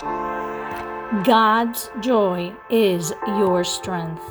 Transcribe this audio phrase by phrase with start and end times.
[0.00, 4.22] God's joy is your strength.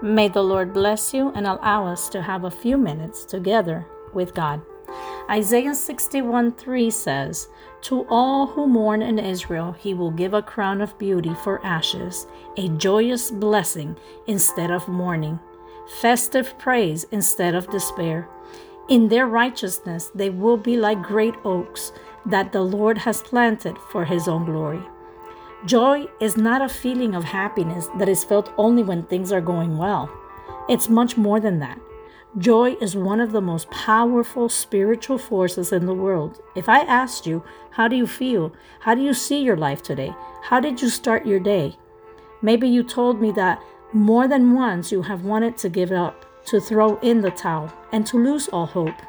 [0.00, 4.34] May the Lord bless you and allow us to have a few minutes together with
[4.34, 4.62] God.
[5.28, 7.48] Isaiah 61 3 says,
[7.82, 12.28] To all who mourn in Israel, he will give a crown of beauty for ashes,
[12.56, 13.96] a joyous blessing
[14.28, 15.40] instead of mourning,
[16.00, 18.28] festive praise instead of despair.
[18.88, 21.90] In their righteousness, they will be like great oaks
[22.26, 24.82] that the Lord has planted for his own glory.
[25.64, 29.78] Joy is not a feeling of happiness that is felt only when things are going
[29.78, 30.10] well.
[30.68, 31.80] It's much more than that.
[32.38, 36.42] Joy is one of the most powerful spiritual forces in the world.
[36.54, 38.52] If I asked you, how do you feel?
[38.80, 40.14] How do you see your life today?
[40.42, 41.76] How did you start your day?
[42.42, 43.62] Maybe you told me that
[43.92, 48.06] more than once you have wanted to give up, to throw in the towel, and
[48.06, 49.00] to lose all hope.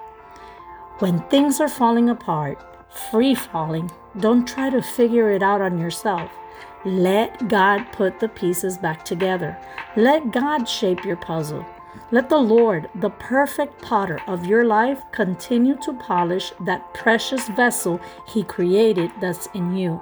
[0.99, 6.31] When things are falling apart, free falling, don't try to figure it out on yourself.
[6.85, 9.57] Let God put the pieces back together.
[9.95, 11.65] Let God shape your puzzle.
[12.11, 17.99] Let the Lord, the perfect potter of your life, continue to polish that precious vessel
[18.27, 20.01] He created that's in you.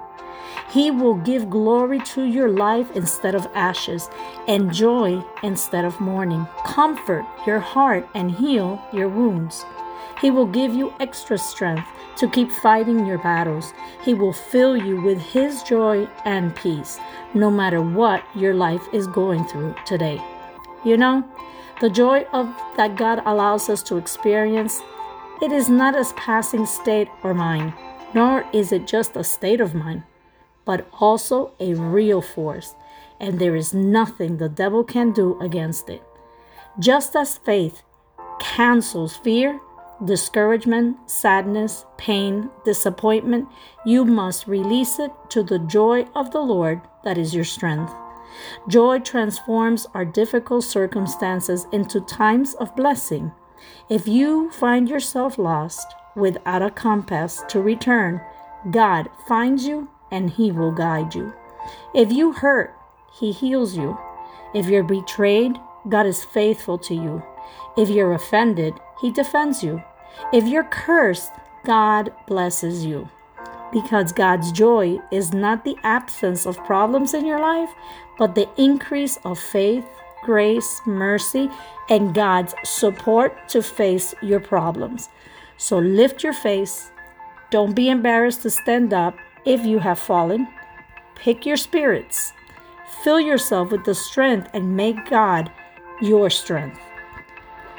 [0.70, 4.08] He will give glory to your life instead of ashes,
[4.46, 9.64] and joy instead of mourning, comfort your heart, and heal your wounds.
[10.20, 13.74] He will give you extra strength to keep fighting your battles.
[14.02, 16.98] He will fill you with His joy and peace,
[17.34, 20.22] no matter what your life is going through today.
[20.84, 21.24] You know,
[21.80, 24.80] the joy of that God allows us to experience,
[25.42, 27.74] it is not a passing state or mind,
[28.14, 30.04] nor is it just a state of mind,
[30.64, 32.74] but also a real force,
[33.20, 36.02] and there is nothing the devil can do against it.
[36.78, 37.82] Just as faith
[38.40, 39.60] cancels fear,
[40.04, 43.48] discouragement, sadness, pain, disappointment,
[43.84, 47.92] you must release it to the joy of the Lord that is your strength.
[48.68, 53.32] Joy transforms our difficult circumstances into times of blessing.
[53.88, 58.20] If you find yourself lost without a compass to return,
[58.70, 61.32] God finds you and He will guide you.
[61.94, 62.74] If you hurt,
[63.18, 63.98] He heals you.
[64.54, 65.56] If you're betrayed,
[65.88, 67.22] God is faithful to you.
[67.76, 69.82] If you're offended, He defends you.
[70.32, 71.32] If you're cursed,
[71.64, 73.08] God blesses you.
[73.72, 77.70] Because God's joy is not the absence of problems in your life,
[78.18, 79.84] but the increase of faith,
[80.22, 81.50] grace, mercy,
[81.90, 85.08] and God's support to face your problems.
[85.56, 86.90] So lift your face.
[87.50, 90.48] Don't be embarrassed to stand up if you have fallen.
[91.14, 92.32] Pick your spirits.
[93.02, 95.50] Fill yourself with the strength and make God
[96.00, 96.80] your strength.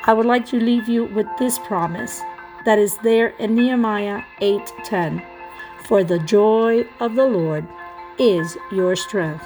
[0.07, 2.21] I would like to leave you with this promise
[2.63, 5.21] that is there in Nehemiah 8:10.
[5.83, 7.67] For the joy of the Lord
[8.17, 9.45] is your strength.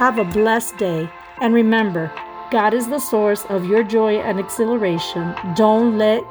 [0.00, 1.08] Have a blessed day
[1.40, 2.10] and remember,
[2.50, 5.32] God is the source of your joy and exhilaration.
[5.54, 6.24] Don't let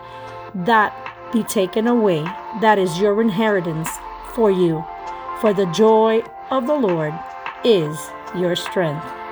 [0.53, 0.91] that
[1.31, 2.25] be taken away.
[2.59, 3.89] That is your inheritance
[4.33, 4.83] for you.
[5.39, 7.13] For the joy of the Lord
[7.63, 9.24] is your strength.